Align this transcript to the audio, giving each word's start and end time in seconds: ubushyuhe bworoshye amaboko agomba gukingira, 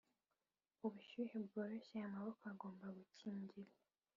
ubushyuhe 0.85 1.37
bworoshye 1.45 1.97
amaboko 2.07 2.41
agomba 2.53 2.85
gukingira, 2.97 3.71